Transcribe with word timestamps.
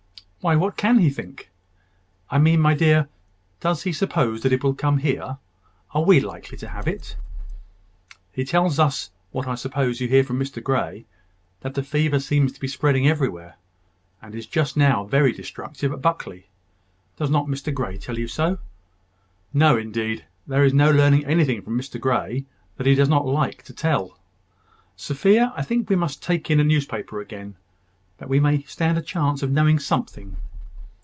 "Why, 0.43 0.55
what 0.55 0.75
can 0.75 0.97
he 0.97 1.11
think?" 1.11 1.51
"I 2.31 2.39
mean, 2.39 2.61
my 2.61 2.73
dear, 2.73 3.07
does 3.59 3.83
he 3.83 3.93
suppose 3.93 4.41
that 4.41 4.51
it 4.51 4.63
will 4.63 4.73
come 4.73 4.97
here? 4.97 5.37
Are 5.93 6.01
we 6.03 6.19
likely 6.19 6.57
to 6.57 6.67
have 6.69 6.87
it?" 6.87 7.15
"He 8.31 8.43
tells 8.43 8.79
us, 8.79 9.11
what 9.29 9.47
I 9.47 9.53
suppose 9.53 10.01
you 10.01 10.07
hear 10.07 10.23
from 10.23 10.39
Mr 10.39 10.63
Grey, 10.63 11.05
that 11.59 11.75
the 11.75 11.83
fever 11.83 12.19
seems 12.19 12.53
to 12.53 12.59
be 12.59 12.67
spreading 12.67 13.07
everywhere, 13.07 13.57
and 14.19 14.33
is 14.33 14.47
just 14.47 14.75
now 14.75 15.03
very 15.03 15.31
destructive 15.31 15.91
at 15.93 16.01
Buckley. 16.01 16.49
Does 17.17 17.29
not 17.29 17.45
Mr 17.45 17.71
Grey 17.71 17.97
tell 17.99 18.17
you 18.17 18.27
so?" 18.27 18.57
"No, 19.53 19.77
indeed; 19.77 20.25
there 20.47 20.63
is 20.65 20.73
no 20.73 20.89
learning 20.89 21.23
anything 21.25 21.61
from 21.61 21.77
Mr 21.79 21.99
Grey 22.01 22.45
that 22.77 22.87
he 22.87 22.95
does 22.95 23.09
not 23.09 23.27
like 23.27 23.61
to 23.65 23.73
tell. 23.75 24.17
Sophia, 24.95 25.53
I 25.55 25.61
think 25.61 25.87
we 25.87 25.95
must 25.95 26.23
take 26.23 26.49
in 26.49 26.59
a 26.59 26.63
newspaper 26.63 27.21
again, 27.21 27.57
that 28.17 28.29
we 28.29 28.39
may 28.39 28.61
stand 28.61 28.99
a 28.99 29.01
chance 29.01 29.41
of 29.41 29.49
knowing 29.49 29.79
something." 29.79 30.35